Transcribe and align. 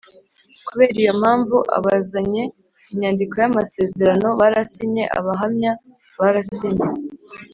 Kubera 0.67 0.93
iyo 1.03 1.13
mpamvu 1.21 1.57
abazanye 1.77 2.43
inyandiko 2.91 3.33
y 3.41 3.45
amasezerano 3.49 4.27
barasinye 4.39 5.03
abahamya 5.19 5.71
barasinye 6.19 6.85